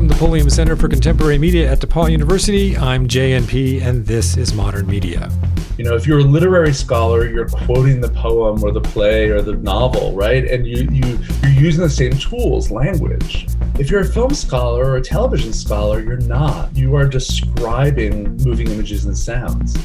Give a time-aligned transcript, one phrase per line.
[0.00, 4.54] From the Pulliam Center for Contemporary Media at DePaul University, I'm JNP, and this is
[4.54, 5.30] Modern Media.
[5.76, 9.42] You know, if you're a literary scholar, you're quoting the poem or the play or
[9.42, 10.46] the novel, right?
[10.46, 13.46] And you, you, you're using the same tools, language.
[13.78, 16.74] If you're a film scholar or a television scholar, you're not.
[16.74, 19.76] You are describing moving images and sounds.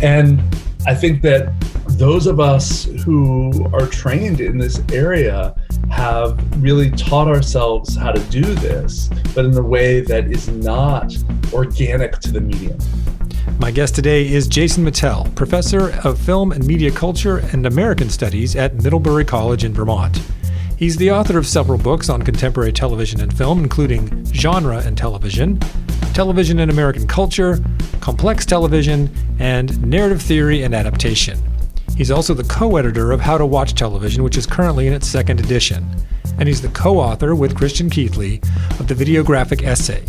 [0.00, 0.40] And
[0.86, 1.52] I think that
[1.88, 5.54] those of us who are trained in this area
[5.90, 11.14] have really taught ourselves how to do this, but in a way that is not
[11.52, 12.78] organic to the medium.
[13.58, 18.54] My guest today is Jason Mittell, professor of film and media culture and American studies
[18.54, 20.20] at Middlebury College in Vermont.
[20.76, 25.58] He's the author of several books on contemporary television and film, including Genre and Television,
[26.14, 27.58] Television and American Culture,
[28.00, 31.38] Complex Television, and Narrative Theory and Adaptation.
[31.98, 35.08] He's also the co editor of How to Watch Television, which is currently in its
[35.08, 35.84] second edition.
[36.38, 38.40] And he's the co author with Christian Keathley
[38.78, 40.04] of the Videographic Essay.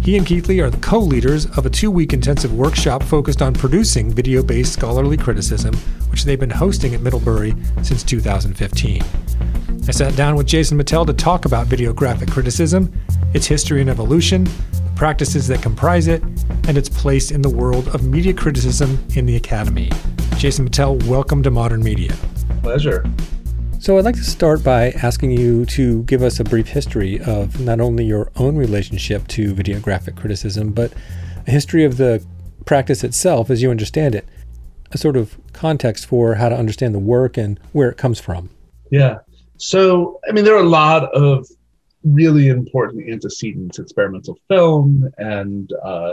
[0.00, 3.52] He and Keathley are the co leaders of a two week intensive workshop focused on
[3.52, 5.76] producing video based scholarly criticism,
[6.10, 9.02] which they've been hosting at Middlebury since 2015.
[9.86, 12.90] I sat down with Jason Mittell to talk about videographic criticism,
[13.34, 16.22] its history and evolution, the practices that comprise it,
[16.66, 19.90] and its place in the world of media criticism in the academy.
[20.38, 22.14] Jason Mittell, welcome to Modern Media.
[22.62, 23.04] Pleasure.
[23.80, 27.60] So, I'd like to start by asking you to give us a brief history of
[27.60, 30.92] not only your own relationship to videographic criticism, but
[31.48, 32.24] a history of the
[32.66, 34.28] practice itself as you understand it,
[34.92, 38.48] a sort of context for how to understand the work and where it comes from.
[38.92, 39.18] Yeah.
[39.56, 41.48] So, I mean, there are a lot of
[42.04, 46.12] really important antecedents experimental film and uh,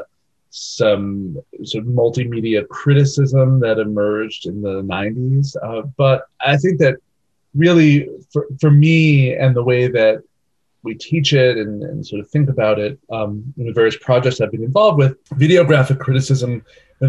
[0.57, 5.53] some sort of multimedia criticism that emerged in the 90s.
[5.61, 6.95] Uh, but I think that
[7.53, 10.23] really, for, for me and the way that
[10.81, 14.39] we teach it and, and sort of think about it um, in the various projects
[14.39, 16.63] I've been involved with, videographic criticism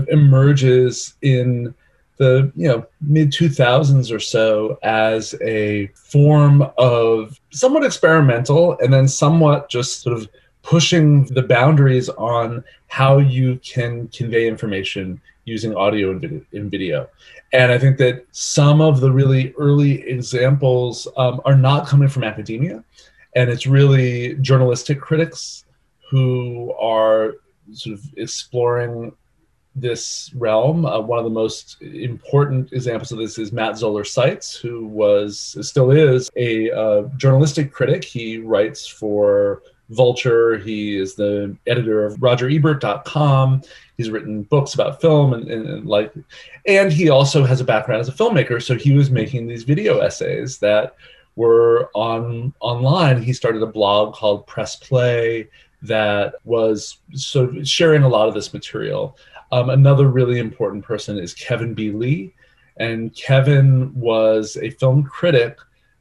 [0.09, 1.72] emerges in
[2.19, 9.06] the you know mid 2000s or so as a form of somewhat experimental and then
[9.06, 10.28] somewhat just sort of
[10.66, 17.09] pushing the boundaries on how you can convey information using audio and video.
[17.53, 22.25] And I think that some of the really early examples um, are not coming from
[22.25, 22.82] academia,
[23.37, 25.65] and it's really journalistic critics
[26.10, 27.34] who are
[27.72, 29.12] sort of exploring
[29.76, 30.84] this realm.
[30.84, 35.56] Uh, one of the most important examples of this is Matt Zoller Seitz, who was,
[35.60, 38.03] still is, a uh, journalistic critic.
[38.03, 40.58] He writes for Vulture.
[40.58, 43.62] He is the editor of RogerEbert.com.
[43.97, 46.12] He's written books about film and, and, and, like,
[46.66, 48.62] and he also has a background as a filmmaker.
[48.62, 50.96] So he was making these video essays that
[51.36, 53.22] were on online.
[53.22, 55.48] He started a blog called Press Play
[55.82, 59.16] that was sort of sharing a lot of this material.
[59.52, 61.91] Um, another really important person is Kevin B.
[61.92, 62.34] Lee,
[62.78, 65.58] and Kevin was a film critic,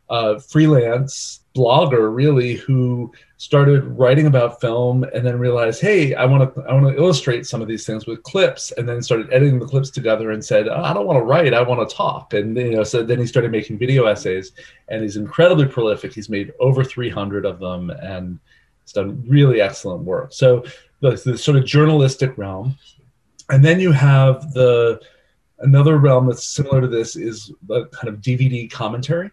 [0.10, 3.12] uh, freelance blogger, really, who
[3.46, 7.46] started writing about film and then realized hey i want to i want to illustrate
[7.46, 10.68] some of these things with clips and then started editing the clips together and said
[10.68, 12.34] oh, i don't want to write i want to talk.
[12.34, 14.54] And you know so then he started making video essays
[14.88, 16.12] and he's incredibly prolific.
[16.12, 18.40] He's made over 300 of them and
[18.84, 20.34] he's done really excellent work.
[20.34, 20.64] So
[21.02, 22.76] the, the sort of journalistic realm
[23.52, 25.00] and then you have the
[25.60, 29.30] another realm that's similar to this is the kind of dvd commentary.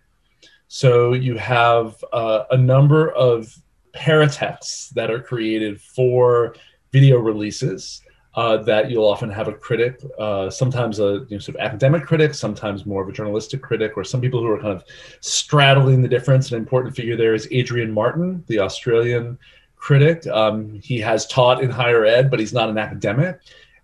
[0.68, 3.56] So you have uh, a number of
[3.94, 6.54] paratexts that are created for
[6.92, 8.02] video releases
[8.34, 12.06] uh, that you'll often have a critic, uh, sometimes a you know, sort of academic
[12.06, 14.84] critic, sometimes more of a journalistic critic, or some people who are kind of
[15.20, 16.50] straddling the difference.
[16.50, 19.38] An important figure there is Adrian Martin, the Australian
[19.76, 20.26] critic.
[20.28, 23.40] Um, he has taught in higher ed, but he's not an academic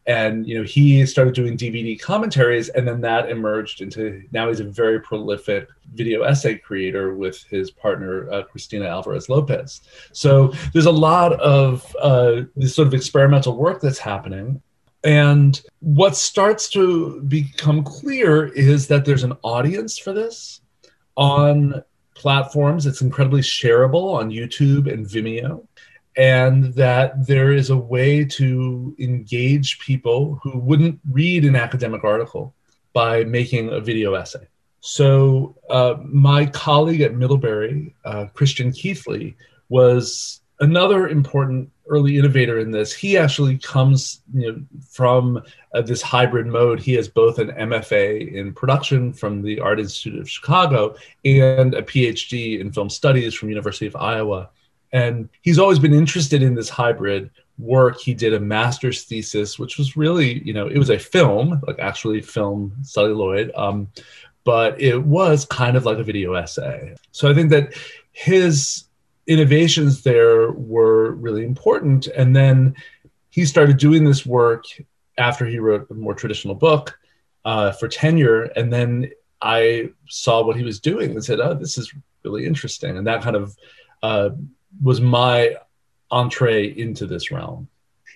[0.08, 4.58] and you know he started doing dvd commentaries and then that emerged into now he's
[4.58, 9.82] a very prolific video essay creator with his partner uh, cristina alvarez lopez.
[10.12, 14.62] So there's a lot of uh, this sort of experimental work that's happening.
[15.04, 20.60] And what starts to become clear is that there's an audience for this
[21.16, 21.82] on
[22.14, 25.64] platforms it's incredibly shareable on youtube and vimeo
[26.18, 32.52] and that there is a way to engage people who wouldn't read an academic article
[32.92, 34.46] by making a video essay.
[34.80, 39.36] So, uh, my colleague at Middlebury, uh, Christian Keathley,
[39.68, 42.92] was another important early innovator in this.
[42.92, 45.40] He actually comes you know, from
[45.72, 46.80] uh, this hybrid mode.
[46.80, 51.82] He has both an MFA in production from the Art Institute of Chicago and a
[51.82, 54.50] PhD in film studies from University of Iowa
[54.92, 57.98] And he's always been interested in this hybrid work.
[58.00, 61.78] He did a master's thesis, which was really, you know, it was a film, like
[61.78, 63.88] actually film celluloid, um,
[64.44, 66.94] but it was kind of like a video essay.
[67.12, 67.74] So I think that
[68.12, 68.84] his
[69.26, 72.06] innovations there were really important.
[72.06, 72.74] And then
[73.30, 74.64] he started doing this work
[75.18, 76.98] after he wrote a more traditional book
[77.44, 78.44] uh, for tenure.
[78.56, 79.10] And then
[79.42, 81.92] I saw what he was doing and said, oh, this is
[82.24, 82.96] really interesting.
[82.96, 83.56] And that kind of
[84.02, 84.30] uh,
[84.82, 85.54] was my
[86.10, 87.68] entree into this realm.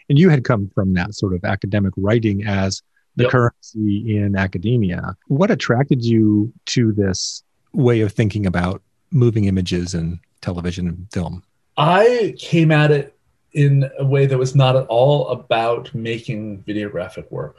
[0.09, 2.83] And you had come from that sort of academic writing as
[3.17, 3.33] the yep.
[3.33, 5.17] currency in academia.
[5.29, 11.43] What attracted you to this way of thinking about moving images and television and film?
[11.77, 13.17] I came at it
[13.53, 17.57] in a way that was not at all about making videographic work.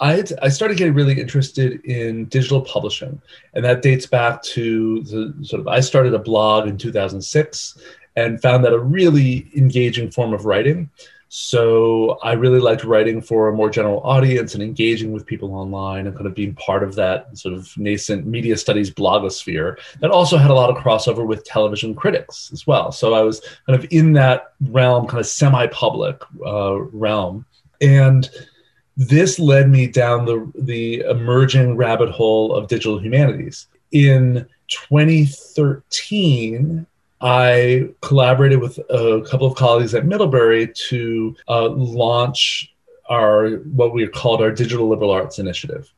[0.00, 3.20] I, I started getting really interested in digital publishing,
[3.54, 7.78] and that dates back to the sort of I started a blog in 2006
[8.16, 10.90] and found that a really engaging form of writing.
[11.36, 16.06] So I really liked writing for a more general audience and engaging with people online
[16.06, 20.36] and kind of being part of that sort of nascent media studies blogosphere that also
[20.36, 22.92] had a lot of crossover with television critics as well.
[22.92, 27.44] So I was kind of in that realm, kind of semi-public uh, realm,
[27.80, 28.30] and
[28.96, 33.66] this led me down the the emerging rabbit hole of digital humanities.
[33.90, 36.86] In 2013,
[37.24, 42.70] I collaborated with a couple of colleagues at Middlebury to uh, launch
[43.08, 45.90] our what we called our digital liberal arts initiative,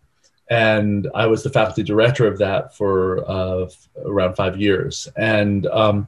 [0.50, 3.68] and I was the faculty director of that for uh,
[4.04, 5.08] around five years.
[5.16, 6.06] And um,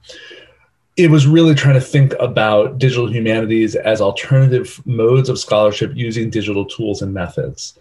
[0.97, 6.31] it was really trying to think about digital humanities as alternative modes of scholarship using
[6.31, 7.77] digital tools and methods.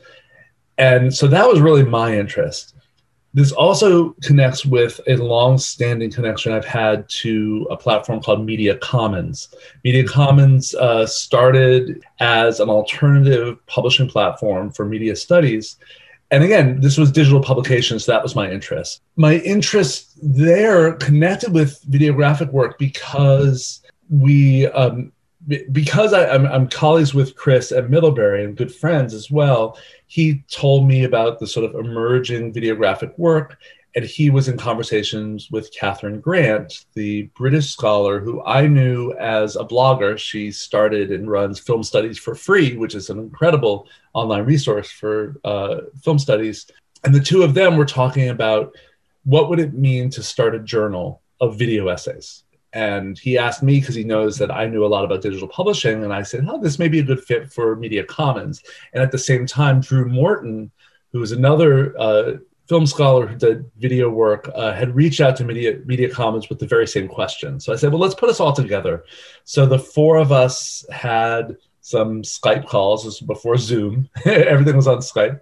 [0.79, 2.73] And so that was really my interest.
[3.37, 9.49] This also connects with a long-standing connection I've had to a platform called Media Commons.
[9.83, 15.77] Media Commons uh, started as an alternative publishing platform for media studies.
[16.31, 19.03] And again, this was digital publication, so that was my interest.
[19.17, 25.11] My interest there connected with videographic work because we um,
[25.71, 29.77] because I, am I'm, I'm colleagues with Chris at Middlebury and good friends as well,
[30.07, 33.57] he told me about the sort of emerging videographic work.
[33.95, 39.55] And he was in conversations with Catherine Grant, the British scholar who I knew as
[39.55, 40.19] a blogger.
[40.19, 45.38] She started and runs Film Studies for Free, which is an incredible online resource for
[45.44, 46.67] uh, film studies.
[47.05, 48.75] And the two of them were talking about
[49.23, 52.44] what would it mean to start a journal of video essays
[52.77, 56.03] and he asked me because he knows that I knew a lot about digital publishing,
[56.03, 58.62] and I said, "Oh, this may be a good fit for Media Commons."
[58.94, 60.69] And at the same time, Drew Morton,
[61.12, 62.33] who is another uh,
[62.69, 66.59] film scholar who did video work, uh, had reached out to Media Media Commons with
[66.59, 67.59] the very same question.
[67.59, 69.06] So I said, "Well, let's put us all together."
[69.44, 73.06] So the four of us had some Skype calls.
[73.06, 75.39] This was before Zoom; everything was on Skype,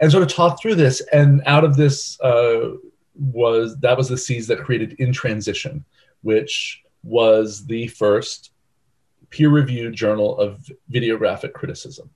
[0.00, 1.02] and sort of talked through this.
[1.12, 2.76] And out of this uh,
[3.14, 5.84] was that was the seeds that created In Transition
[6.22, 8.50] which was the first
[9.30, 12.08] peer reviewed journal of videographic criticism,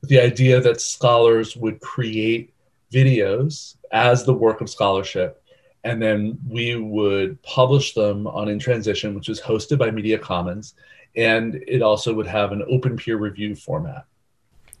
[0.00, 2.52] with the idea that scholars would create
[2.92, 5.42] videos as the work of scholarship,
[5.84, 10.74] and then we would publish them on In Transition, which was hosted by Media Commons,
[11.16, 14.06] and it also would have an open peer review format.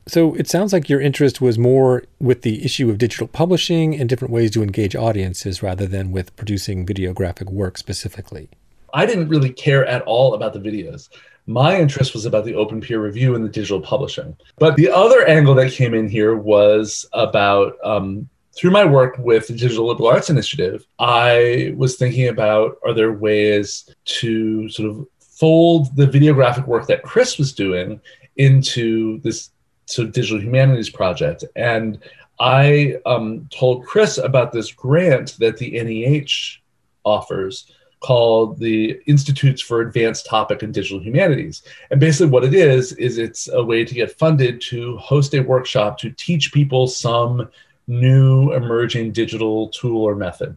[0.06, 4.08] So it sounds like your interest was more with the issue of digital publishing and
[4.08, 8.48] different ways to engage audiences rather than with producing videographic work specifically.
[8.92, 11.08] I didn't really care at all about the videos.
[11.46, 14.36] My interest was about the open peer review and the digital publishing.
[14.58, 19.48] But the other angle that came in here was about um, through my work with
[19.48, 25.06] the Digital Liberal Arts Initiative, I was thinking about are there ways to sort of
[25.20, 28.00] fold the videographic work that Chris was doing
[28.36, 29.50] into this
[29.86, 31.44] sort of digital humanities project.
[31.56, 31.98] And
[32.38, 36.60] I um, told Chris about this grant that the NEH
[37.04, 37.72] offers
[38.02, 41.62] called the Institutes for Advanced Topic and Digital Humanities.
[41.90, 45.40] And basically, what it is, is it's a way to get funded to host a
[45.40, 47.48] workshop to teach people some
[47.86, 50.56] new emerging digital tool or method.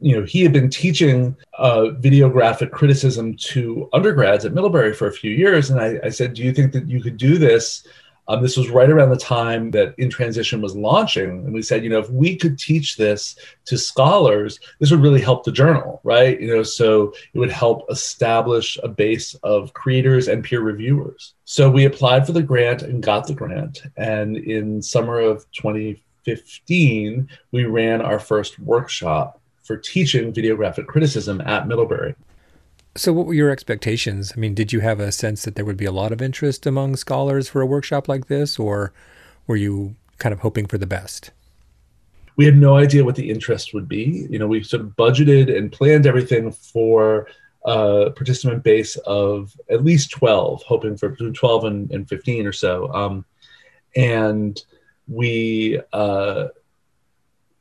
[0.00, 5.12] You know, he had been teaching uh, videographic criticism to undergrads at Middlebury for a
[5.12, 5.70] few years.
[5.70, 7.86] And I, I said, Do you think that you could do this
[8.28, 11.30] um, this was right around the time that In Transition was launching.
[11.30, 15.20] And we said, you know, if we could teach this to scholars, this would really
[15.20, 16.40] help the journal, right?
[16.40, 21.34] You know, so it would help establish a base of creators and peer reviewers.
[21.44, 23.82] So we applied for the grant and got the grant.
[23.96, 31.68] And in summer of 2015, we ran our first workshop for teaching videographic criticism at
[31.68, 32.14] Middlebury.
[32.96, 34.32] So, what were your expectations?
[34.34, 36.66] I mean, did you have a sense that there would be a lot of interest
[36.66, 38.92] among scholars for a workshop like this, or
[39.46, 41.30] were you kind of hoping for the best?
[42.36, 44.26] We had no idea what the interest would be.
[44.30, 47.28] You know, we sort of budgeted and planned everything for
[47.64, 52.52] a participant base of at least 12, hoping for between 12 and, and 15 or
[52.52, 52.92] so.
[52.94, 53.24] Um,
[53.94, 54.62] and
[55.08, 56.48] we uh,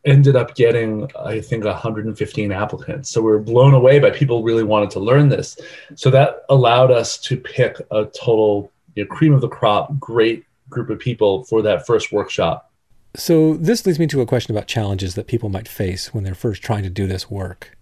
[0.06, 3.10] ended up getting, I think, 115 applicants.
[3.10, 5.58] So we were blown away by people really wanted to learn this.
[5.96, 10.46] So that allowed us to pick a total you know, cream of the crop, great
[10.70, 12.72] group of people for that first workshop.
[13.16, 16.36] So this leads me to a question about challenges that people might face when they're
[16.36, 17.76] first trying to do this work.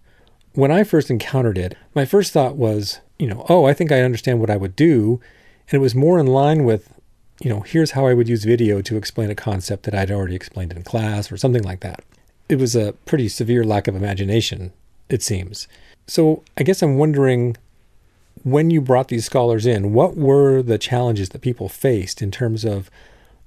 [0.52, 4.02] When I first encountered it, my first thought was, you know, oh, I think I
[4.02, 5.20] understand what I would do.
[5.68, 7.00] And it was more in line with,
[7.40, 10.36] you know, here's how I would use video to explain a concept that I'd already
[10.36, 12.04] explained in class or something like that
[12.48, 14.72] it was a pretty severe lack of imagination,
[15.08, 15.66] it seems.
[16.06, 17.56] So I guess I'm wondering
[18.42, 22.64] when you brought these scholars in, what were the challenges that people faced in terms
[22.64, 22.90] of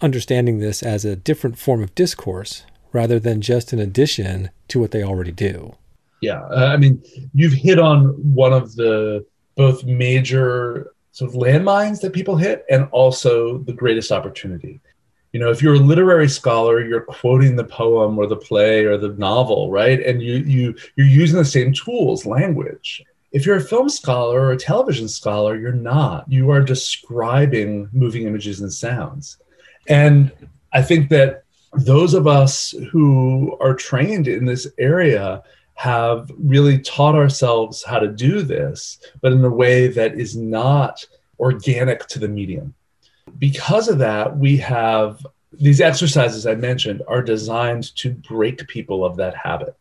[0.01, 2.63] understanding this as a different form of discourse
[2.93, 5.75] rather than just an addition to what they already do?
[6.21, 7.03] Yeah, uh, I mean,
[7.35, 9.23] you've hit on one of the
[9.55, 14.79] both major sort of landmines that people hit and also the greatest opportunity
[15.37, 18.97] you know if you're a literary scholar you're quoting the poem or the play or
[18.97, 20.03] the novel right?
[20.03, 23.03] And you you you're using the same tools language.
[23.31, 26.25] If you're a film scholar or a television scholar you're not.
[26.27, 29.37] You are describing moving images and sounds.
[29.87, 30.31] And
[30.73, 35.43] i think that those of us who are trained in this area
[35.75, 41.05] have really taught ourselves how to do this but in a way that is not
[41.39, 42.73] organic to the medium
[43.37, 49.15] because of that, we have these exercises I mentioned are designed to break people of
[49.17, 49.75] that habit.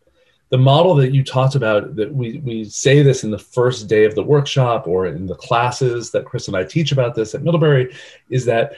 [0.49, 4.05] The model that you talked about, that we, we say this in the first day
[4.05, 7.43] of the workshop or in the classes that Chris and I teach about this at
[7.43, 7.95] Middlebury,
[8.31, 8.75] is that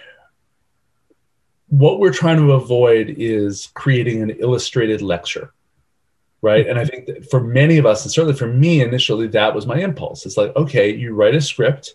[1.69, 5.53] what we're trying to avoid is creating an illustrated lecture
[6.41, 9.67] right and i think for many of us and certainly for me initially that was
[9.67, 11.95] my impulse it's like okay you write a script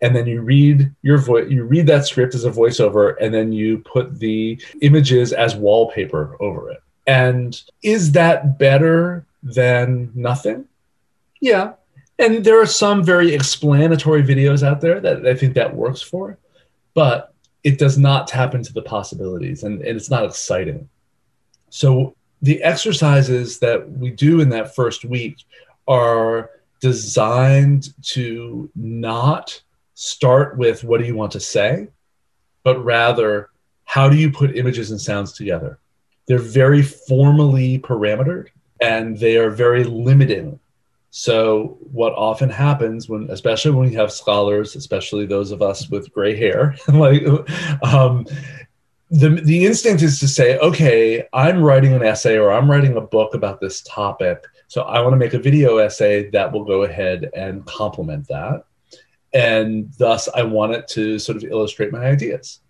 [0.00, 3.52] and then you read your voice you read that script as a voiceover and then
[3.52, 6.82] you put the images as wallpaper over it.
[7.06, 10.66] And is that better than nothing?
[11.40, 11.72] Yeah.
[12.18, 16.36] And there are some very explanatory videos out there that i think that works for
[16.94, 20.88] but it does not tap into the possibilities and, and it's not exciting.
[21.70, 25.44] So the exercises that we do in that first week
[25.86, 26.50] are
[26.80, 29.60] designed to not
[30.00, 31.88] start with what do you want to say,
[32.62, 33.50] but rather
[33.84, 35.80] how do you put images and sounds together?
[36.28, 38.46] They're very formally parametered
[38.80, 40.60] and they are very limiting.
[41.10, 46.12] So what often happens when, especially when we have scholars, especially those of us with
[46.12, 47.24] gray hair, like
[47.82, 48.24] um,
[49.10, 53.00] the the instinct is to say, okay, I'm writing an essay or I'm writing a
[53.00, 56.84] book about this topic, so I want to make a video essay that will go
[56.84, 58.64] ahead and complement that
[59.32, 62.60] and thus I want it to sort of illustrate my ideas.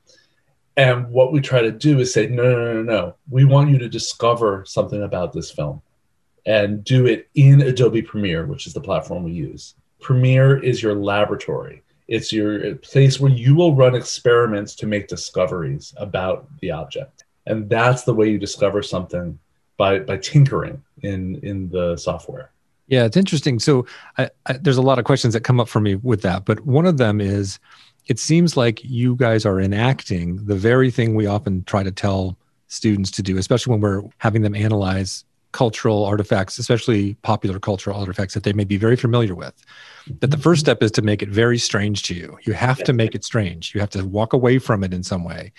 [0.77, 3.15] And what we try to do is say, no, no, no, no.
[3.29, 5.83] We want you to discover something about this film
[6.47, 9.75] and do it in Adobe Premiere, which is the platform we use.
[10.01, 11.83] Premiere is your laboratory.
[12.07, 17.25] It's your uh, place where you will run experiments to make discoveries about the object.
[17.47, 19.39] And that's the way you discover something
[19.77, 22.51] by, by tinkering in, in the software.
[22.89, 23.59] Yeah, it's interesting.
[23.59, 26.45] So I, I, there's a lot of questions that come up for me with that,
[26.45, 27.59] but one of them is
[28.07, 32.37] it seems like you guys are enacting the very thing we often try to tell
[32.69, 38.35] students to do, especially when we're having them analyze cultural artifacts, especially popular cultural artifacts
[38.35, 39.55] that they may be very familiar with.
[40.07, 40.43] That the mm-hmm.
[40.43, 42.39] first step is to make it very strange to you.
[42.43, 43.75] You have to make it strange.
[43.75, 45.53] You have to walk away from it in some way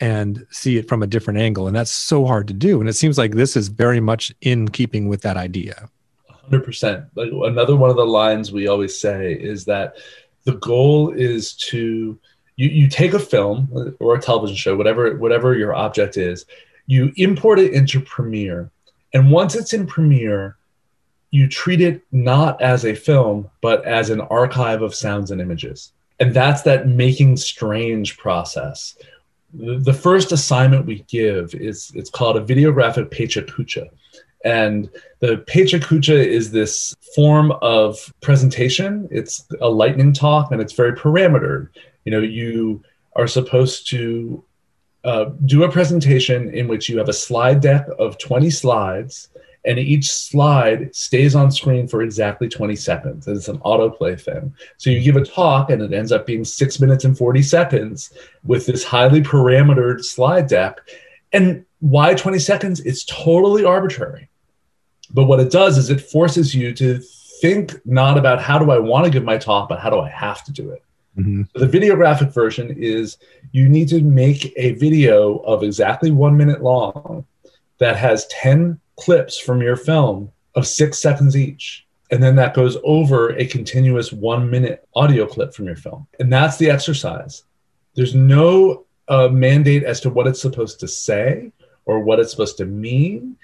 [0.00, 1.66] and see it from a different angle.
[1.66, 2.80] And that's so hard to do.
[2.80, 5.88] And it seems like this is very much in keeping with that idea.
[6.50, 7.08] 100%.
[7.14, 9.96] Like another one of the lines we always say is that
[10.44, 12.18] the goal is to
[12.56, 16.46] you, you take a film or a television show, whatever whatever your object is,
[16.86, 18.70] you import it into Premiere,
[19.12, 20.56] and once it's in Premiere,
[21.30, 25.92] you treat it not as a film but as an archive of sounds and images,
[26.18, 28.96] and that's that making strange process.
[29.52, 33.88] The, the first assignment we give is it's called a videographic pecha kucha
[34.46, 34.88] and
[35.18, 39.08] the Pecha Kucha is this form of presentation.
[39.10, 41.70] It's a lightning talk and it's very parametered.
[42.04, 42.80] You know, you
[43.16, 44.44] are supposed to
[45.02, 49.30] uh, do a presentation in which you have a slide deck of 20 slides
[49.64, 53.26] and each slide stays on screen for exactly 20 seconds.
[53.26, 54.54] It's an autoplay thing.
[54.76, 58.12] So you give a talk and it ends up being six minutes and 40 seconds
[58.44, 60.78] with this highly parametered slide deck.
[61.32, 62.78] And why 20 seconds?
[62.80, 64.28] It's totally arbitrary.
[65.12, 67.00] But what it does is it forces you to
[67.40, 70.08] think not about how do I want to give my talk, but how do I
[70.08, 70.82] have to do it.
[71.18, 71.42] Mm-hmm.
[71.56, 73.18] So the videographic version is
[73.52, 77.24] you need to make a video of exactly one minute long
[77.78, 81.86] that has 10 clips from your film of six seconds each.
[82.10, 86.06] And then that goes over a continuous one minute audio clip from your film.
[86.20, 87.44] And that's the exercise.
[87.94, 91.52] There's no uh, mandate as to what it's supposed to say
[91.84, 93.36] or what it's supposed to mean.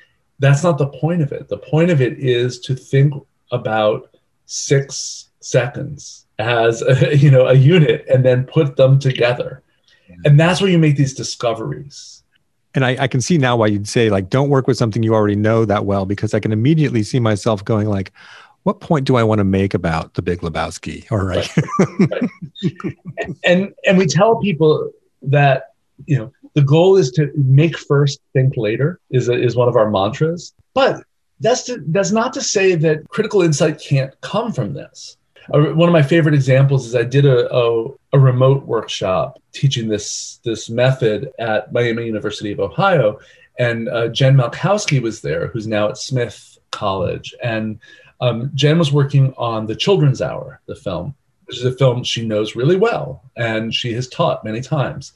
[0.42, 1.49] That's not the point of it.
[1.49, 3.14] The point of it is to think
[3.50, 4.11] about
[4.46, 9.62] six seconds as a, you know a unit and then put them together.
[10.26, 12.22] And that's where you make these discoveries
[12.75, 15.14] and I, I, can see now why you'd say like don't work with something you
[15.14, 18.12] already know that well because I can immediately see myself going like,
[18.62, 21.11] what point do I want to make about the Big Lebowski?
[21.11, 21.49] All right.
[21.56, 21.99] right.
[22.11, 22.94] right.
[23.44, 24.90] and and we tell people
[25.22, 25.72] that
[26.06, 29.76] you know the goal is to make first, think later is a, is one of
[29.76, 30.52] our mantras.
[30.75, 31.04] But
[31.40, 35.16] that's to, that's not to say that critical insight can't come from this
[35.49, 40.40] one of my favorite examples is I did a, a, a, remote workshop teaching this
[40.44, 43.18] this method at Miami University of Ohio,
[43.59, 47.78] and uh, Jen Malkowski was there, who's now at Smith College, and
[48.21, 51.14] um, Jen was working on the Children's Hour, the film,
[51.47, 55.12] which is a film she knows really well and she has taught many times.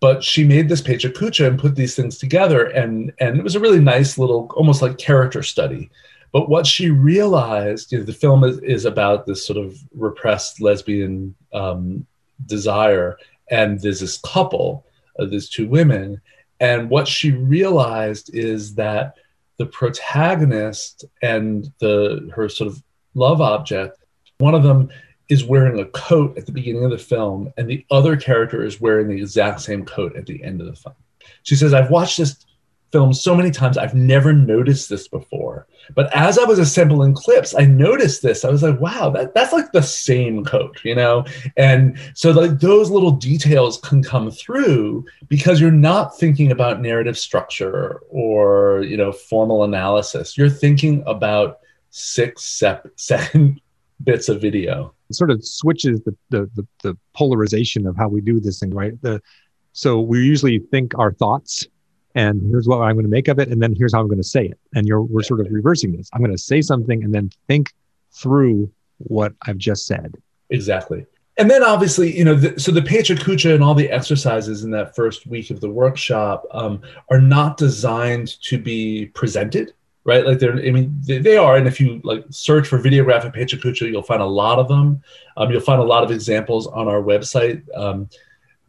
[0.00, 3.56] But she made this Pecha Kucha and put these things together, and and it was
[3.56, 5.90] a really nice little, almost like character study.
[6.32, 10.60] But what she realized, you know, the film is, is about this sort of repressed
[10.60, 12.06] lesbian um,
[12.44, 13.16] desire,
[13.50, 14.84] and there's this couple,
[15.18, 16.20] uh, there's two women,
[16.60, 19.14] and what she realized is that
[19.58, 22.82] the protagonist and the her sort of
[23.14, 23.98] love object,
[24.38, 24.90] one of them
[25.28, 28.80] is wearing a coat at the beginning of the film, and the other character is
[28.80, 30.94] wearing the exact same coat at the end of the film.
[31.42, 32.46] She says, I've watched this
[32.92, 33.76] film so many times.
[33.76, 35.66] I've never noticed this before.
[35.94, 38.44] But as I was assembling clips, I noticed this.
[38.44, 41.24] I was like, wow, that, that's like the same coat, you know?
[41.56, 47.18] And so like those little details can come through because you're not thinking about narrative
[47.18, 50.38] structure or, you know, formal analysis.
[50.38, 51.58] You're thinking about
[51.90, 52.62] six
[52.96, 53.60] second
[54.04, 54.92] bits of video.
[55.10, 58.74] It sort of switches the, the, the, the polarization of how we do this thing,
[58.74, 59.00] right?
[59.02, 59.22] The,
[59.72, 61.66] so we usually think our thoughts
[62.16, 64.16] and here's what I'm going to make of it, and then here's how I'm going
[64.16, 64.58] to say it.
[64.74, 66.08] And you're we're sort of reversing this.
[66.12, 67.72] I'm going to say something and then think
[68.10, 70.14] through what I've just said.
[70.48, 71.04] Exactly.
[71.38, 74.70] And then obviously, you know, the, so the Pecha Kucha and all the exercises in
[74.70, 76.80] that first week of the workshop um,
[77.10, 79.74] are not designed to be presented,
[80.06, 80.24] right?
[80.24, 81.56] Like they're, I mean, they, they are.
[81.56, 85.02] And if you like search for videographic Kucha, you'll find a lot of them.
[85.36, 87.62] Um, you'll find a lot of examples on our website.
[87.76, 88.08] Um,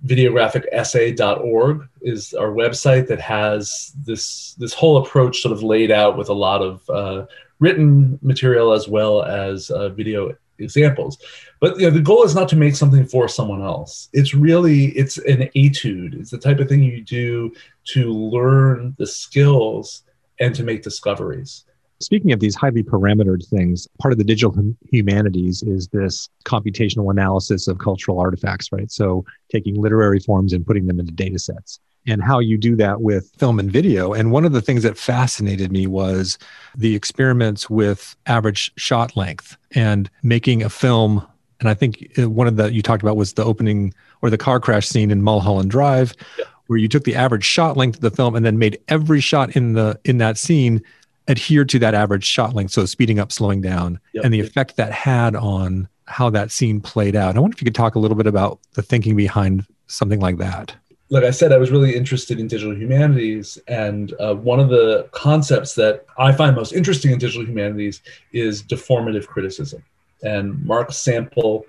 [0.05, 6.29] videographicessay.org is our website that has this this whole approach sort of laid out with
[6.29, 7.25] a lot of uh,
[7.59, 11.17] written material as well as uh, video examples
[11.59, 14.85] but you know the goal is not to make something for someone else it's really
[14.89, 17.51] it's an etude it's the type of thing you do
[17.83, 20.03] to learn the skills
[20.39, 21.65] and to make discoveries
[21.99, 24.55] Speaking of these highly parametered things, part of the digital
[24.91, 28.91] humanities is this computational analysis of cultural artifacts, right?
[28.91, 33.01] So taking literary forms and putting them into data sets and how you do that
[33.01, 34.13] with film and video.
[34.13, 36.37] And one of the things that fascinated me was
[36.75, 41.25] the experiments with average shot length and making a film.
[41.59, 44.37] And I think uh, one of the you talked about was the opening or the
[44.37, 46.45] car crash scene in Mulholland Drive, yeah.
[46.67, 49.55] Where you took the average shot length of the film and then made every shot
[49.55, 50.81] in the in that scene
[51.27, 52.71] adhere to that average shot length.
[52.71, 54.23] So speeding up, slowing down, yep.
[54.23, 57.35] and the effect that had on how that scene played out.
[57.35, 60.37] I wonder if you could talk a little bit about the thinking behind something like
[60.37, 60.75] that.
[61.09, 63.57] Like I said, I was really interested in digital humanities.
[63.67, 68.01] And uh, one of the concepts that I find most interesting in digital humanities
[68.33, 69.83] is deformative criticism.
[70.23, 71.65] And Mark Sample,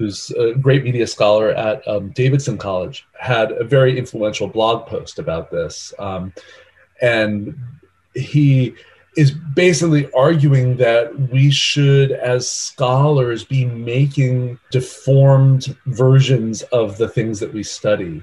[0.00, 5.18] who's a great media scholar at um, Davidson College, had a very influential blog post
[5.18, 5.92] about this.
[5.98, 6.32] Um,
[7.02, 7.54] and
[8.14, 8.74] he
[9.18, 17.38] is basically arguing that we should, as scholars, be making deformed versions of the things
[17.38, 18.22] that we study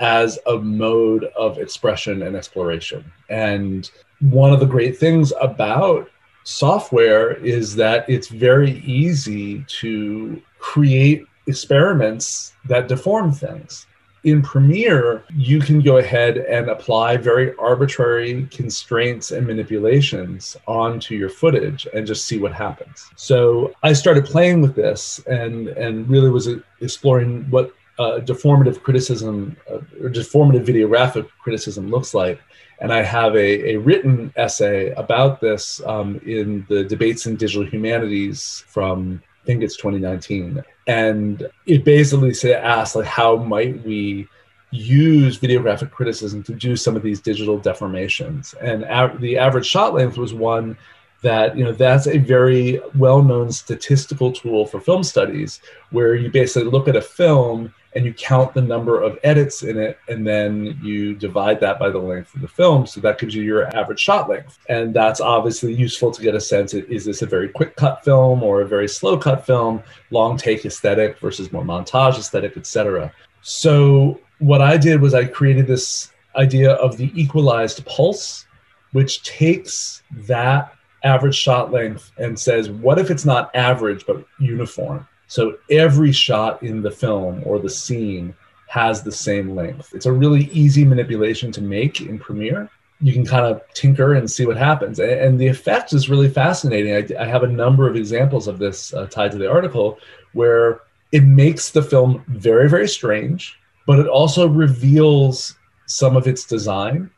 [0.00, 3.04] as a mode of expression and exploration.
[3.28, 6.08] And one of the great things about
[6.48, 13.86] software is that it's very easy to create experiments that deform things.
[14.24, 21.28] in Premiere, you can go ahead and apply very arbitrary constraints and manipulations onto your
[21.28, 23.10] footage and just see what happens.
[23.14, 26.48] So I started playing with this and and really was
[26.80, 32.40] exploring what uh, deformative criticism uh, or deformative videographic criticism looks like.
[32.80, 37.66] And I have a, a written essay about this um, in the Debates in Digital
[37.66, 44.26] Humanities from I think it's 2019 and it basically asks like how might we
[44.70, 49.94] use videographic criticism to do some of these digital deformations and av- the average shot
[49.94, 50.76] length was one
[51.22, 56.70] that you know that's a very well-known statistical tool for film studies where you basically
[56.70, 60.78] look at a film and you count the number of edits in it and then
[60.82, 62.86] you divide that by the length of the film.
[62.86, 64.58] So that gives you your average shot length.
[64.68, 68.04] And that's obviously useful to get a sense of, is this a very quick cut
[68.04, 69.82] film or a very slow cut film?
[70.10, 75.66] Long take aesthetic versus more montage aesthetic etc so what i did was i created
[75.66, 78.46] this idea of the equalized pulse
[78.92, 80.72] which takes that
[81.04, 85.06] average shot length and says, what if it's not average but uniform?
[85.28, 88.34] So every shot in the film or the scene
[88.66, 89.94] has the same length.
[89.94, 92.70] It's a really easy manipulation to make in Premiere.
[93.00, 94.98] You can kind of tinker and see what happens.
[94.98, 97.16] And the effect is really fascinating.
[97.16, 99.98] I, have a number of examples of this uh, tied to the article
[100.32, 100.80] where
[101.12, 105.54] it makes the film very, very strange, but it also reveals
[105.86, 107.10] some of its design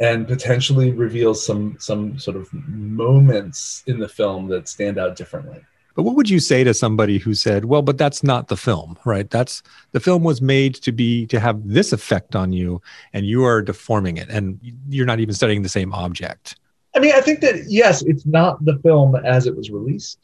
[0.00, 5.64] and potentially reveals some some sort of moments in the film that stand out differently.
[5.94, 8.98] But what would you say to somebody who said, "Well, but that's not the film,
[9.04, 9.28] right?
[9.30, 13.44] That's the film was made to be to have this effect on you, and you
[13.44, 16.56] are deforming it, and you're not even studying the same object."
[16.96, 20.18] I mean, I think that yes, it's not the film as it was released,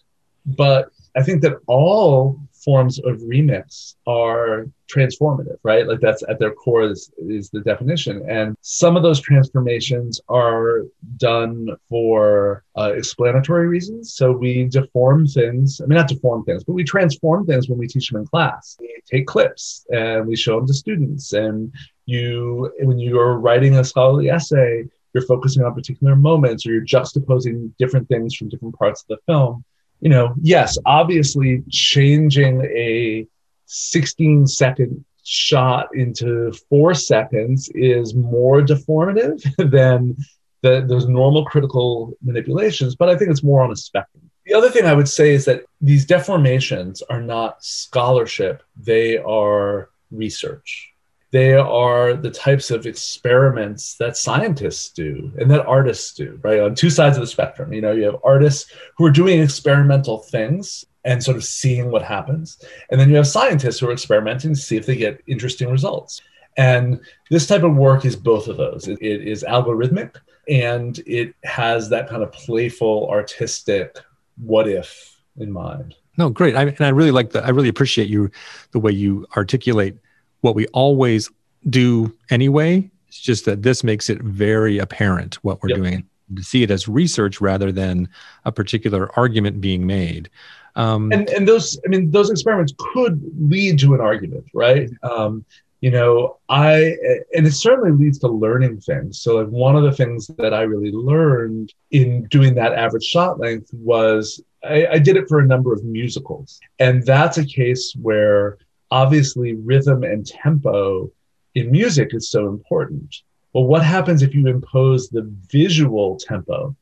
[0.45, 5.87] but I think that all forms of remix are transformative, right?
[5.87, 8.29] Like that's at their core is, is the definition.
[8.29, 10.83] And some of those transformations are
[11.17, 14.15] done for uh, explanatory reasons.
[14.15, 17.87] So we deform things, I mean, not deform things, but we transform things when we
[17.87, 18.77] teach them in class.
[18.81, 21.33] We take clips and we show them to students.
[21.33, 21.73] And
[22.07, 26.85] you, when you are writing a scholarly essay, you're focusing on particular moments or you're
[26.85, 29.65] juxtaposing different things from different parts of the film
[30.01, 33.27] you know, yes, obviously changing a
[33.67, 40.17] 16 second shot into four seconds is more deformative than
[40.63, 44.31] the, those normal critical manipulations, but I think it's more on a spectrum.
[44.47, 49.91] The other thing I would say is that these deformations are not scholarship, they are
[50.11, 50.90] research
[51.33, 56.61] they are the types of experiments that scientists do and that artists do, right?
[56.61, 57.73] On two sides of the spectrum.
[57.73, 62.03] You know, you have artists who are doing experimental things and sort of seeing what
[62.03, 62.63] happens.
[62.91, 66.21] And then you have scientists who are experimenting to see if they get interesting results.
[66.57, 68.89] And this type of work is both of those.
[68.89, 70.17] it, it is algorithmic
[70.49, 73.99] and it has that kind of playful, artistic
[74.37, 75.95] what if in mind.
[76.19, 76.57] No, great.
[76.57, 77.45] I, and I really like that.
[77.45, 78.31] I really appreciate you,
[78.73, 79.97] the way you articulate
[80.41, 81.31] what we always
[81.69, 82.91] do anyway.
[83.09, 85.79] It's just that this makes it very apparent what we're yep.
[85.79, 86.07] doing.
[86.37, 88.09] To see it as research rather than
[88.45, 90.31] a particular argument being made.
[90.77, 94.89] Um, and and those, I mean, those experiments could lead to an argument, right?
[95.03, 95.45] Um,
[95.81, 96.97] you know, I
[97.35, 99.21] and it certainly leads to learning things.
[99.21, 103.41] So, like one of the things that I really learned in doing that average shot
[103.41, 107.95] length was I, I did it for a number of musicals, and that's a case
[108.01, 108.59] where
[108.91, 111.11] obviously rhythm and tempo
[111.55, 113.17] in music is so important.
[113.53, 116.77] Well, what happens if you impose the visual tempo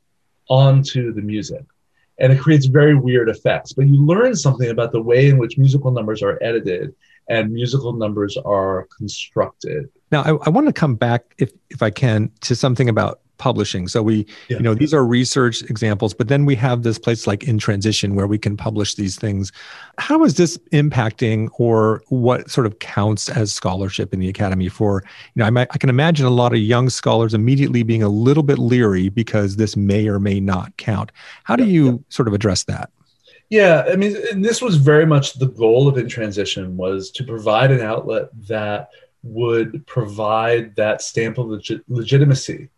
[0.49, 1.65] onto the music?
[2.19, 3.73] And it creates very weird effects.
[3.73, 6.95] But you learn something about the way in which musical numbers are edited
[7.29, 9.89] and musical numbers are constructed.
[10.11, 13.89] Now, I, I want to come back, if, if I can, to something about publishing.
[13.89, 14.59] So we, yeah.
[14.59, 18.15] you know, these are research examples, but then we have this place like in transition
[18.15, 19.53] where we can publish these things.
[19.99, 25.03] How is this impacting or what sort of counts as scholarship in the academy for,
[25.35, 28.09] you know, I, might, I can imagine a lot of young scholars immediately being a
[28.09, 31.13] little bit leery because this may or may not count.
[31.45, 31.97] How do you yeah.
[32.09, 32.91] sort of address that?
[33.51, 37.71] Yeah, I mean, this was very much the goal of In Transition was to provide
[37.71, 38.91] an outlet that
[39.23, 42.69] would provide that stamp of legit- legitimacy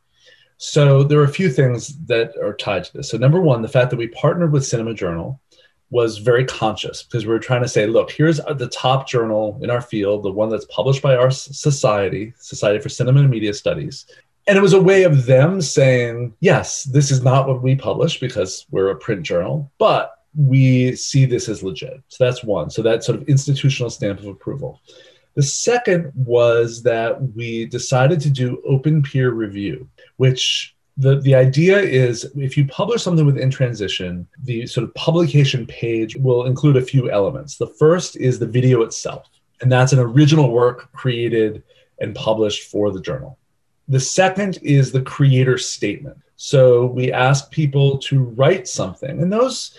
[0.62, 3.08] so there are a few things that are tied to this.
[3.08, 5.40] So number one, the fact that we partnered with Cinema Journal
[5.88, 9.70] was very conscious because we were trying to say, look, here's the top journal in
[9.70, 14.04] our field, the one that's published by our society, Society for Cinema and Media Studies.
[14.46, 18.20] And it was a way of them saying, yes, this is not what we publish
[18.20, 22.02] because we're a print journal, but we see this as legit.
[22.08, 22.68] So that's one.
[22.68, 24.82] So that sort of institutional stamp of approval.
[25.34, 31.78] The second was that we decided to do open peer review, which the, the idea
[31.78, 36.82] is if you publish something within transition, the sort of publication page will include a
[36.82, 37.56] few elements.
[37.56, 39.28] The first is the video itself,
[39.62, 41.62] and that's an original work created
[42.00, 43.38] and published for the journal.
[43.88, 46.18] The second is the creator statement.
[46.36, 49.74] So we ask people to write something, and those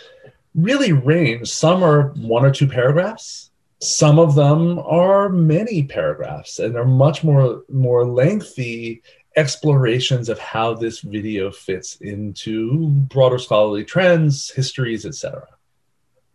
[0.55, 1.49] really range.
[1.49, 3.50] Some are one or two paragraphs.
[3.81, 9.01] Some of them are many paragraphs, and they're much more more lengthy
[9.35, 15.47] explorations of how this video fits into broader scholarly trends, histories, etc.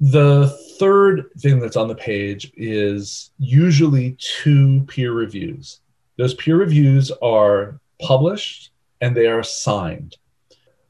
[0.00, 5.80] The third thing that's on the page is usually two peer reviews.
[6.18, 10.16] Those peer reviews are published and they are signed.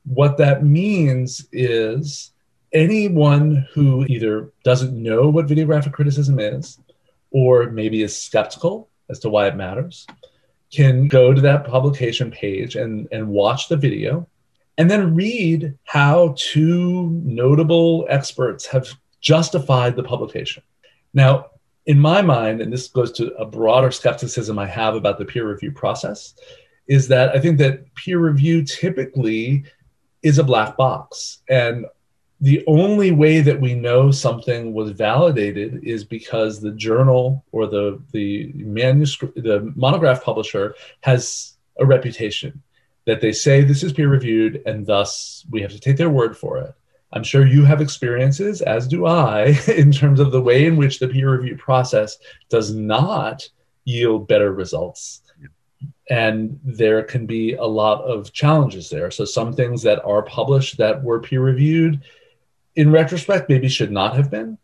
[0.05, 2.33] What that means is
[2.76, 6.78] anyone who either doesn't know what videographic criticism is
[7.30, 10.06] or maybe is skeptical as to why it matters
[10.70, 14.28] can go to that publication page and, and watch the video
[14.76, 18.86] and then read how two notable experts have
[19.22, 20.62] justified the publication.
[21.14, 21.46] Now,
[21.86, 25.48] in my mind, and this goes to a broader skepticism I have about the peer
[25.48, 26.34] review process,
[26.88, 29.64] is that I think that peer review typically
[30.22, 31.38] is a black box.
[31.48, 31.86] And
[32.40, 38.03] the only way that we know something was validated is because the journal or the
[38.12, 42.62] the manuscript the monograph publisher has a reputation
[43.07, 46.37] that they say this is peer reviewed and thus we have to take their word
[46.37, 46.75] for it.
[47.12, 50.99] I'm sure you have experiences as do i in terms of the way in which
[50.99, 52.18] the peer review process
[52.51, 53.49] does not
[53.85, 55.22] yield better results.
[56.11, 59.11] And there can be a lot of challenges there.
[59.11, 62.03] So some things that are published that were peer reviewed
[62.76, 64.58] in retrospect, maybe should not have been.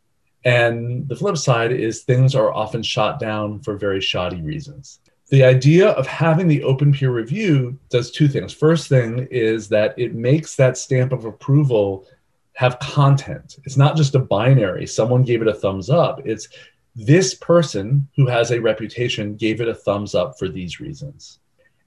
[0.44, 5.00] And the flip side is things are often shot down for very shoddy reasons.
[5.30, 8.52] The idea of having the open peer review does two things.
[8.52, 12.06] First thing is that it makes that stamp of approval
[12.54, 13.56] have content.
[13.64, 16.20] It's not just a binary, someone gave it a thumbs up.
[16.26, 16.48] It's
[16.94, 21.38] this person who has a reputation gave it a thumbs up for these reasons.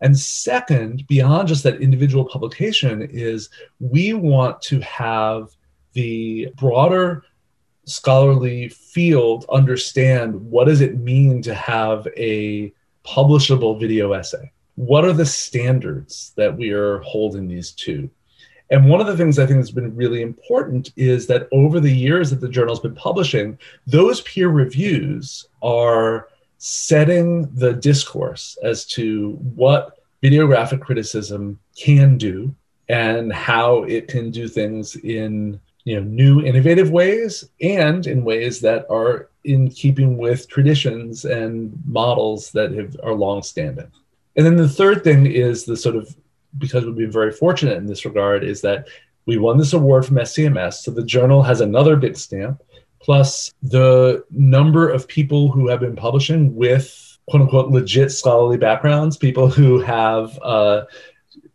[0.01, 5.49] And second, beyond just that individual publication, is we want to have
[5.95, 7.23] the broader
[7.85, 12.71] scholarly field understand what does it mean to have a
[13.05, 14.51] publishable video essay?
[14.75, 18.09] What are the standards that we are holding these to?
[18.71, 21.91] And one of the things i think has been really important is that over the
[21.91, 29.33] years that the journal's been publishing those peer reviews are setting the discourse as to
[29.53, 32.55] what videographic criticism can do
[32.89, 38.59] and how it can do things in you know new innovative ways and in ways
[38.59, 43.89] that are in keeping with traditions and models that have are long standing
[44.35, 46.13] and then the third thing is the sort of
[46.57, 48.87] because we've been very fortunate in this regard is that
[49.27, 52.61] we won this award from scms so the journal has another big stamp
[52.99, 59.17] plus the number of people who have been publishing with quote unquote legit scholarly backgrounds
[59.17, 60.83] people who have uh,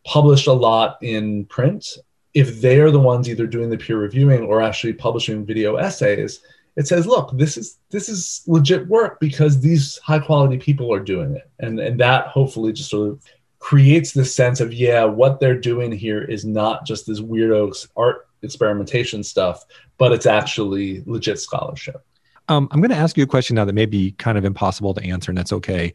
[0.05, 1.97] published a lot in print
[2.35, 6.41] if they are the ones either doing the peer reviewing or actually publishing video essays
[6.77, 11.01] it says look this is this is legit work because these high quality people are
[11.01, 11.51] doing it.
[11.59, 13.23] And and that hopefully just sort of
[13.59, 18.29] creates this sense of yeah what they're doing here is not just this weirdo art
[18.43, 19.65] experimentation stuff
[19.99, 22.05] but it's actually legit scholarship.
[22.49, 24.95] Um, i'm going to ask you a question now that may be kind of impossible
[24.95, 25.93] to answer and that's okay.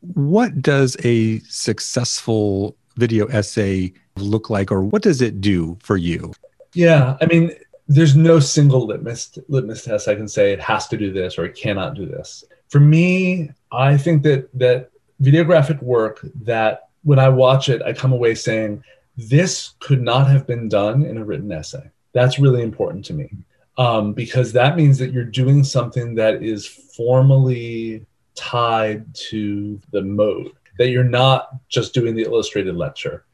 [0.00, 6.32] What does a successful video essay look like, or what does it do for you?
[6.72, 7.52] Yeah, I mean,
[7.86, 11.44] there's no single litmus litmus test I can say it has to do this or
[11.44, 12.44] it cannot do this.
[12.68, 14.90] For me, I think that that
[15.22, 18.82] videographic work that when I watch it, I come away saying
[19.16, 21.90] this could not have been done in a written essay.
[22.12, 23.30] That's really important to me
[23.76, 30.52] um, because that means that you're doing something that is formally tied to the mode.
[30.78, 33.24] That you're not just doing the illustrated lecture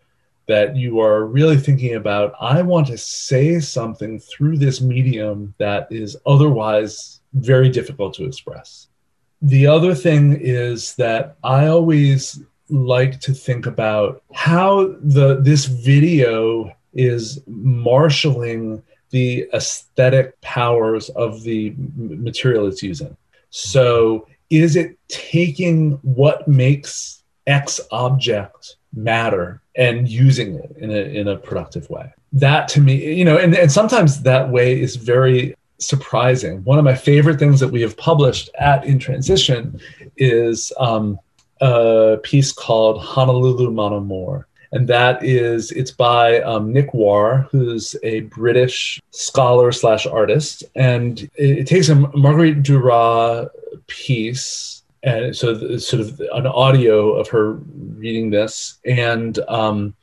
[0.51, 5.87] that you are really thinking about i want to say something through this medium that
[5.91, 8.89] is otherwise very difficult to express.
[9.43, 16.73] The other thing is that i always like to think about how the this video
[16.95, 23.17] is marshaling the aesthetic powers of the material it's using.
[23.51, 31.29] So is it taking what makes x object matter and using it in a, in
[31.29, 32.13] a productive way.
[32.33, 36.63] That to me, you know, and, and sometimes that way is very surprising.
[36.65, 39.81] One of my favorite things that we have published at In Transition
[40.17, 41.19] is um,
[41.61, 44.47] a piece called Honolulu Mon Amour.
[44.73, 50.63] And that is, it's by um, Nick Warr, who's a British scholar slash artist.
[50.77, 53.49] And it, it takes a Marguerite Duras
[53.89, 59.95] piece and so it's sort of an audio of her reading this and um,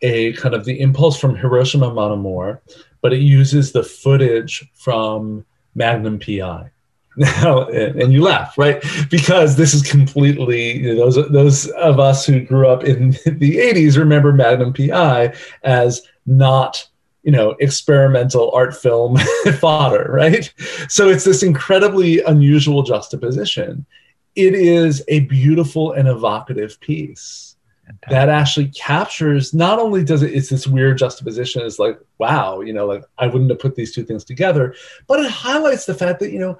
[0.00, 2.60] a kind of the impulse from Hiroshima Mon Amour,
[3.00, 6.70] but it uses the footage from Magnum PI.
[7.16, 8.82] Now, and you laugh, right?
[9.10, 13.58] Because this is completely you know, those those of us who grew up in the
[13.58, 16.88] '80s remember Magnum PI as not
[17.22, 19.16] you know experimental art film
[19.60, 20.52] fodder, right?
[20.88, 23.84] So it's this incredibly unusual juxtaposition.
[24.34, 27.52] It is a beautiful and evocative piece
[28.08, 32.72] that actually captures not only does it it's this weird juxtaposition it's like wow you
[32.72, 34.74] know like i wouldn't have put these two things together
[35.06, 36.56] but it highlights the fact that you know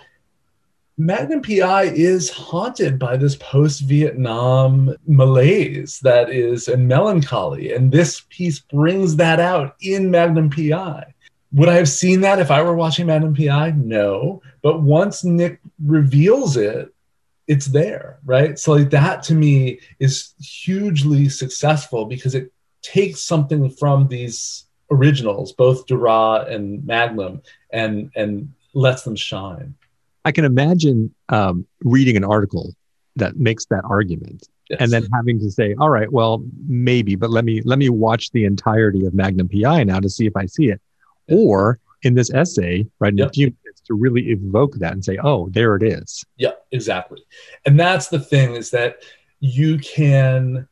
[0.99, 8.61] magnum pi is haunted by this post-vietnam malaise that is and melancholy and this piece
[8.61, 11.05] brings that out in magnum pi
[11.53, 15.61] would i have seen that if i were watching magnum pi no but once nick
[15.85, 16.92] reveals it
[17.53, 18.59] it's there, right?
[18.59, 25.53] So like that to me is hugely successful because it takes something from these originals,
[25.53, 29.75] both Duras and Magnum, and and lets them shine.
[30.25, 32.75] I can imagine um, reading an article
[33.17, 34.81] that makes that argument, yes.
[34.81, 38.31] and then having to say, "All right, well, maybe, but let me let me watch
[38.31, 40.81] the entirety of Magnum PI now to see if I see it,"
[41.29, 43.29] or in this essay, right, yep.
[43.29, 46.25] a few minutes, to really evoke that and say, oh, there it is.
[46.37, 47.25] Yeah, exactly.
[47.67, 49.03] And that's the thing is that
[49.41, 50.69] you can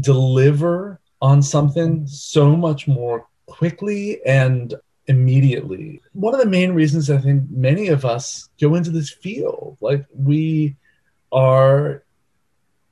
[0.00, 4.74] deliver on something so much more quickly and
[5.06, 6.00] immediately.
[6.12, 10.04] One of the main reasons I think many of us go into this field, like
[10.14, 10.76] we
[11.32, 12.04] are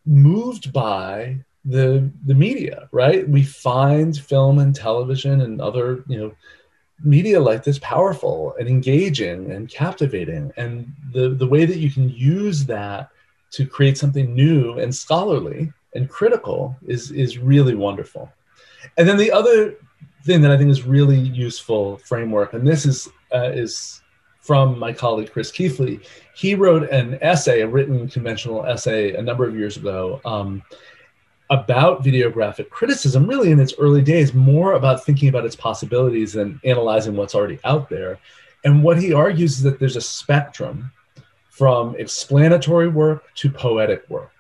[0.05, 3.29] moved by the the media, right?
[3.29, 6.33] We find film and television and other, you know,
[7.03, 12.09] media like this powerful and engaging and captivating and the the way that you can
[12.09, 13.11] use that
[13.51, 18.31] to create something new and scholarly and critical is is really wonderful.
[18.97, 19.77] And then the other
[20.27, 24.03] thing that i think is really useful framework and this is uh, is
[24.41, 26.05] from my colleague chris keathley
[26.35, 30.63] he wrote an essay a written conventional essay a number of years ago um,
[31.51, 36.61] about videographic criticism really in its early days more about thinking about its possibilities than
[36.65, 38.19] analyzing what's already out there.
[38.65, 40.91] And what he argues is that there's a spectrum
[41.51, 44.33] from explanatory work to poetic work.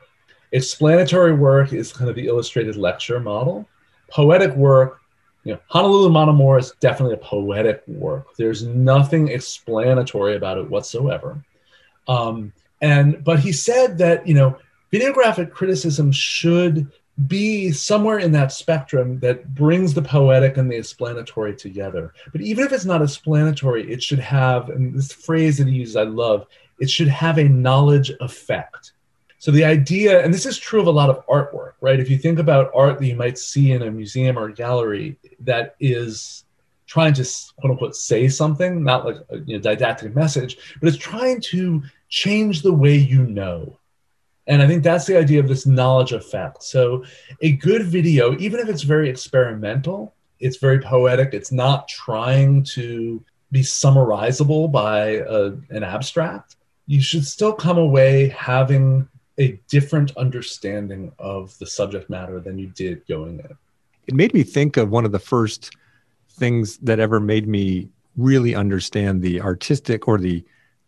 [0.52, 3.68] Explanatory work is kind of the illustrated lecture model.
[4.10, 5.00] Poetic work
[5.46, 8.34] you know honolulu Mon Amour is definitely a poetic work.
[8.36, 11.40] There's nothing explanatory about it whatsoever.
[12.08, 14.58] Um, and but he said that you know
[14.92, 16.90] videographic criticism should
[17.26, 22.12] be somewhere in that spectrum that brings the poetic and the explanatory together.
[22.30, 25.96] But even if it's not explanatory, it should have, and this phrase that he uses
[25.96, 26.46] I love,
[26.78, 28.92] it should have a knowledge effect.
[29.38, 32.00] So the idea, and this is true of a lot of artwork, right?
[32.00, 35.16] If you think about art that you might see in a museum or a gallery
[35.40, 36.44] that is
[36.86, 37.24] trying to
[37.58, 41.82] quote unquote say something, not like a you know, didactic message, but it's trying to
[42.08, 43.78] change the way you know
[44.46, 46.62] and I think that's the idea of this knowledge effect.
[46.62, 47.04] So,
[47.40, 53.24] a good video, even if it's very experimental, it's very poetic, it's not trying to
[53.52, 56.56] be summarizable by a, an abstract,
[56.86, 62.68] you should still come away having a different understanding of the subject matter than you
[62.68, 63.56] did going in.
[64.06, 65.70] It made me think of one of the first
[66.30, 70.44] things that ever made me really understand the artistic or the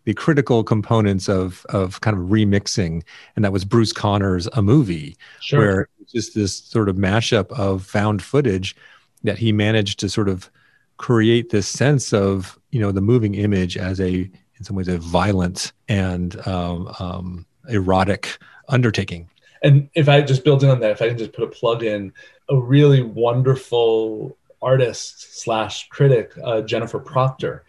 [0.09, 3.03] the critical components of of kind of remixing,
[3.37, 5.59] and that was Bruce Conner's a movie, sure.
[5.59, 8.75] where just this sort of mashup of found footage
[9.23, 10.51] that he managed to sort of
[10.97, 14.21] create this sense of you know the moving image as a
[14.57, 18.39] in some ways a violent and um, um, erotic
[18.71, 19.29] undertaking.
[19.63, 21.83] And if I just build in on that, if I can just put a plug
[21.83, 22.15] in,
[22.49, 27.67] a really wonderful artist slash critic, uh, Jennifer Proctor,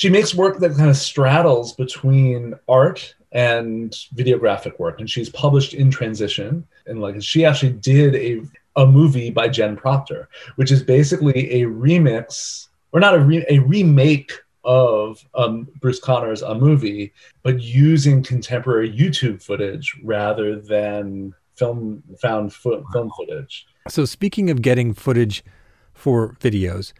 [0.00, 5.74] she makes work that kind of straddles between art and videographic work and she's published
[5.74, 8.40] in transition and like she actually did a
[8.76, 13.58] a movie by Jen Proctor which is basically a remix or not a, re- a
[13.58, 14.32] remake
[14.64, 22.54] of um, Bruce Conner's a movie but using contemporary YouTube footage rather than film found
[22.54, 23.66] fo- film footage.
[23.88, 25.44] So speaking of getting footage
[25.92, 26.94] for videos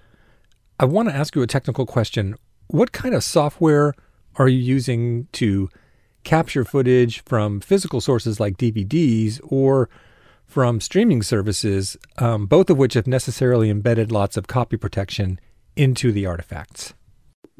[0.79, 2.37] I want to ask you a technical question
[2.73, 3.95] what kind of software
[4.37, 5.69] are you using to
[6.25, 9.89] capture footage from physical sources like DVDs or
[10.47, 15.39] from streaming services, um, both of which have necessarily embedded lots of copy protection
[15.77, 16.95] into the artifacts?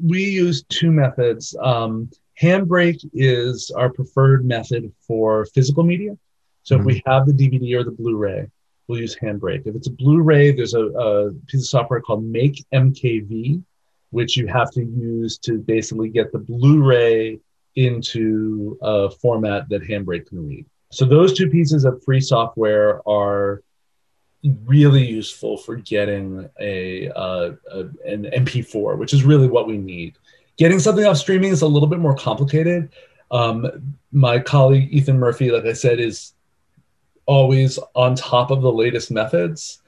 [0.03, 1.55] We use two methods.
[1.61, 2.09] Um,
[2.41, 6.17] Handbrake is our preferred method for physical media.
[6.63, 6.81] So mm-hmm.
[6.81, 7.11] if we mm-hmm.
[7.11, 8.47] have the DVD or the Blu-ray,
[8.87, 9.65] we'll use Handbrake.
[9.65, 13.63] If it's a Blu-ray, there's a, a piece of software called Make MKV,
[14.11, 17.39] which you have to use to basically get the Blu-ray
[17.75, 20.65] into a format that Handbrake can read.
[20.91, 23.63] So those two pieces of free software are
[24.65, 27.55] really useful for getting a, a,
[28.05, 30.17] an MP4, which is really what we need.
[30.57, 32.89] Getting something off streaming is a little bit more complicated.
[33.29, 36.33] Um, my colleague Ethan Murphy, like I said, is
[37.25, 39.80] always on top of the latest methods.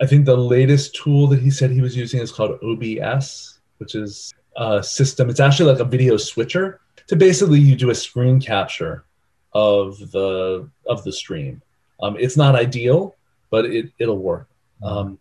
[0.00, 3.94] I think the latest tool that he said he was using is called OBS, which
[3.94, 5.28] is a system.
[5.28, 6.80] It's actually like a video switcher.
[7.06, 9.04] So basically, you do a screen capture
[9.52, 11.60] of the of the stream.
[12.02, 13.16] Um, it's not ideal,
[13.50, 14.48] but it it'll work.
[14.82, 15.18] Um,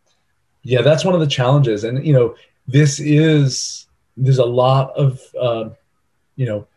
[0.63, 2.36] yeah, that's one of the challenges, and you know,
[2.67, 5.69] this is there's a lot of uh,
[6.36, 6.67] you know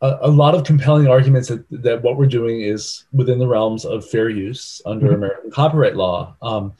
[0.00, 3.84] a, a, lot of compelling arguments that, that what we're doing is within the realms
[3.84, 5.16] of fair use under mm-hmm.
[5.16, 6.36] American copyright law.
[6.42, 6.72] Um,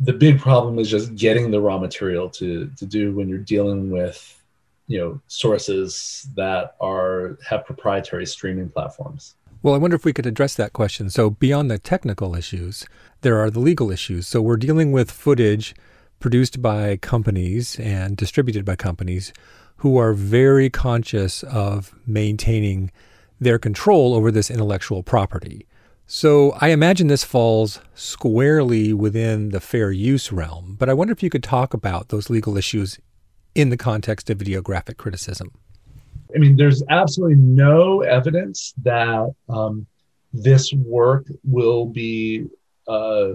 [0.00, 3.90] the big problem is just getting the raw material to to do when you're dealing
[3.90, 4.42] with
[4.86, 9.34] you know sources that are have proprietary streaming platforms.
[9.62, 11.10] Well, I wonder if we could address that question.
[11.10, 12.86] So, beyond the technical issues,
[13.20, 14.26] there are the legal issues.
[14.26, 15.74] So, we're dealing with footage
[16.18, 19.34] produced by companies and distributed by companies
[19.76, 22.90] who are very conscious of maintaining
[23.38, 25.66] their control over this intellectual property.
[26.12, 31.22] So, I imagine this falls squarely within the fair use realm, but I wonder if
[31.22, 32.98] you could talk about those legal issues
[33.54, 35.52] in the context of videographic criticism.
[36.34, 39.86] I mean, there's absolutely no evidence that um,
[40.32, 42.46] this work will be,
[42.88, 43.34] uh,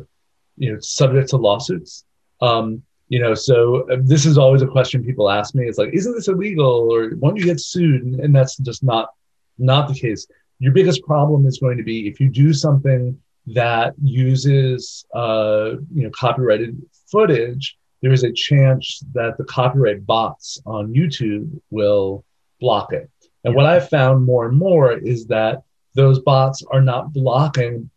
[0.57, 2.03] you know, subject to lawsuits.
[2.41, 5.65] Um, you know, so uh, this is always a question people ask me.
[5.65, 8.03] It's like, isn't this illegal, or won't you get sued?
[8.03, 9.11] And, and that's just not
[9.57, 10.27] not the case.
[10.59, 16.03] Your biggest problem is going to be if you do something that uses, uh, you
[16.03, 16.81] know, copyrighted
[17.11, 17.77] footage.
[18.01, 22.23] There is a chance that the copyright bots on YouTube will
[22.59, 23.09] block it.
[23.43, 23.57] And yeah.
[23.57, 25.63] what I've found more and more is that
[25.95, 27.89] those bots are not blocking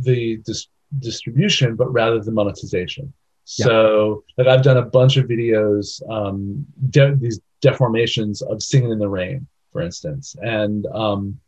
[0.00, 3.12] the dis- distribution, but rather the monetization.
[3.58, 3.66] Yeah.
[3.66, 8.98] So, like I've done a bunch of videos, um, de- these deformations of "Singing in
[8.98, 11.38] the Rain," for instance, and um,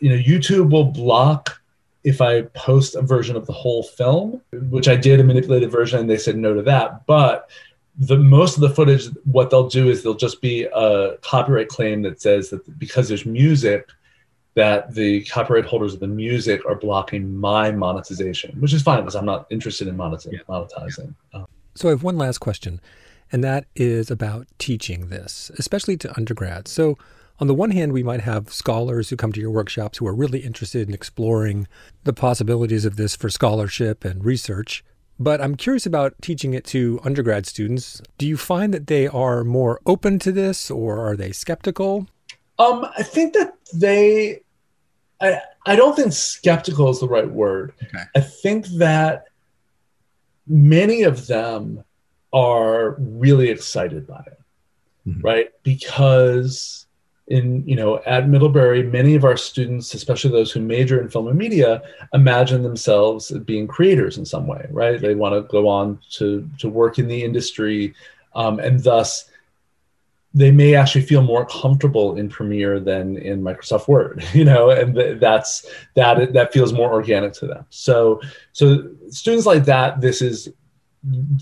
[0.00, 1.60] you know, YouTube will block
[2.04, 6.00] if I post a version of the whole film, which I did a manipulated version,
[6.00, 7.06] and they said no to that.
[7.06, 7.48] But
[7.96, 12.02] the most of the footage what they'll do is they'll just be a copyright claim
[12.02, 13.88] that says that because there's music
[14.54, 19.14] that the copyright holders of the music are blocking my monetization which is fine because
[19.14, 20.38] i'm not interested in monetizing, yeah.
[20.48, 21.14] monetizing.
[21.34, 22.80] Um, so i have one last question
[23.30, 26.96] and that is about teaching this especially to undergrads so
[27.42, 30.14] on the one hand, we might have scholars who come to your workshops who are
[30.14, 31.66] really interested in exploring
[32.04, 34.84] the possibilities of this for scholarship and research.
[35.18, 38.00] But I'm curious about teaching it to undergrad students.
[38.16, 42.06] Do you find that they are more open to this or are they skeptical?
[42.60, 44.42] Um, I think that they,
[45.20, 47.72] I, I don't think skeptical is the right word.
[47.82, 48.04] Okay.
[48.14, 49.24] I think that
[50.46, 51.82] many of them
[52.32, 54.40] are really excited by it,
[55.08, 55.20] mm-hmm.
[55.22, 55.48] right?
[55.64, 56.86] Because
[57.32, 61.28] in you know at middlebury many of our students especially those who major in film
[61.28, 65.00] and media imagine themselves being creators in some way right?
[65.00, 67.94] They want to go on to to work in the industry
[68.34, 69.30] um, and thus
[70.34, 74.94] they may actually feel more comfortable in premiere than in microsoft word you know and
[74.94, 77.64] th- that's that that feels more organic to them.
[77.70, 78.20] So
[78.52, 80.52] so students like that this is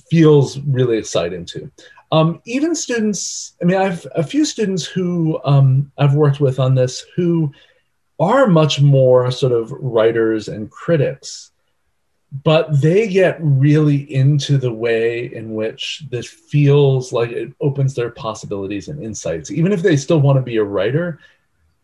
[0.08, 1.70] feels really exciting too
[2.12, 6.74] um, even students, I mean, I've a few students who um, I've worked with on
[6.74, 7.52] this who
[8.18, 11.52] are much more sort of writers and critics,
[12.44, 18.10] but they get really into the way in which this feels like it opens their
[18.10, 19.50] possibilities and insights.
[19.50, 21.18] Even if they still want to be a writer,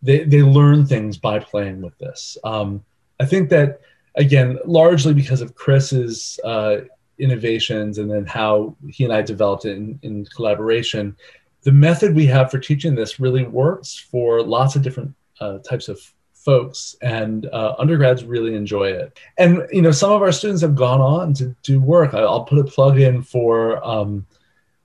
[0.03, 2.37] they, they learn things by playing with this.
[2.45, 2.85] Um,
[3.19, 3.81] I think that,
[4.15, 6.79] again, largely because of Chris's uh,
[7.19, 11.17] innovations and then how he and I developed it in, in collaboration.
[11.63, 15.89] The method we have for teaching this really works for lots of different uh, types
[15.89, 16.01] of
[16.35, 20.77] folks and uh, undergrads really enjoy it and you know some of our students have
[20.77, 24.25] gone on to do work i'll put a plug in for um,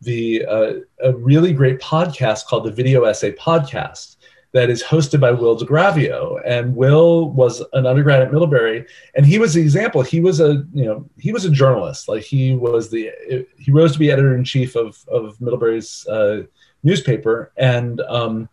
[0.02, 0.74] the uh,
[1.04, 4.18] a really great podcast called the Video Essay Podcast
[4.54, 6.42] that is hosted by Will DiGravio.
[6.46, 8.86] And Will was an undergrad at Middlebury,
[9.16, 10.02] and he was the example.
[10.02, 12.08] He was a you know he was a journalist.
[12.08, 13.12] Like he was the
[13.58, 16.44] he rose to be editor in chief of of Middlebury's uh,
[16.84, 18.50] newspaper, and um,